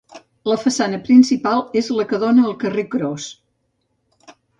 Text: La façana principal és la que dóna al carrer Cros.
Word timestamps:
La 0.51 0.55
façana 0.61 0.99
principal 1.09 1.61
és 1.81 1.89
la 1.97 2.05
que 2.13 2.19
dóna 2.23 2.47
al 2.47 2.55
carrer 2.65 2.87
Cros. 2.95 3.29